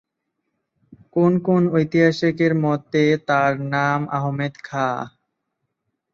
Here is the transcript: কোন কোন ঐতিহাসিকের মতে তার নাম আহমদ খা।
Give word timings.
কোন 1.15 1.31
কোন 1.39 1.61
ঐতিহাসিকের 1.73 2.53
মতে 2.63 3.03
তার 3.27 3.53
নাম 3.73 3.99
আহমদ 4.17 4.53
খা। 4.63 4.87